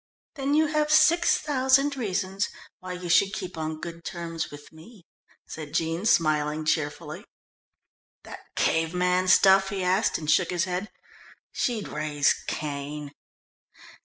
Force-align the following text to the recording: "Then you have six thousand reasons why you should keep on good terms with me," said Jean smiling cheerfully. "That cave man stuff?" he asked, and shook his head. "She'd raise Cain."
"Then 0.33 0.55
you 0.55 0.65
have 0.65 0.89
six 0.91 1.37
thousand 1.37 1.95
reasons 1.95 2.49
why 2.79 2.93
you 2.93 3.07
should 3.07 3.33
keep 3.35 3.55
on 3.55 3.79
good 3.79 4.03
terms 4.03 4.49
with 4.49 4.71
me," 4.71 5.03
said 5.45 5.75
Jean 5.75 6.07
smiling 6.07 6.65
cheerfully. 6.65 7.23
"That 8.23 8.39
cave 8.55 8.95
man 8.95 9.27
stuff?" 9.27 9.69
he 9.69 9.83
asked, 9.83 10.17
and 10.17 10.27
shook 10.27 10.49
his 10.49 10.63
head. 10.63 10.89
"She'd 11.51 11.87
raise 11.87 12.33
Cain." 12.47 13.11